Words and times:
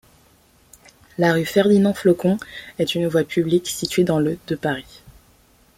La 1.19 1.31
rue 1.33 1.45
Ferdinand-Flocon 1.45 2.39
est 2.79 2.95
une 2.95 3.05
voie 3.07 3.23
publique 3.23 3.67
située 3.67 4.03
dans 4.03 4.17
le 4.17 4.39
de 4.47 4.55
Paris. 4.55 5.03